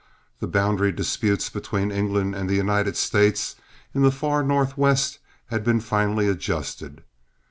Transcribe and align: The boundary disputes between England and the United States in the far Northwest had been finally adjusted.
The 0.39 0.47
boundary 0.47 0.91
disputes 0.91 1.51
between 1.51 1.91
England 1.91 2.33
and 2.33 2.49
the 2.49 2.55
United 2.55 2.97
States 2.97 3.53
in 3.93 4.01
the 4.01 4.09
far 4.09 4.41
Northwest 4.41 5.19
had 5.51 5.63
been 5.63 5.79
finally 5.79 6.27
adjusted. 6.27 7.03